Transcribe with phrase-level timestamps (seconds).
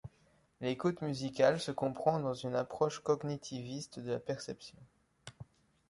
[0.61, 4.79] L'écoute musicale se comprend dans une approche cognitiviste de la perception.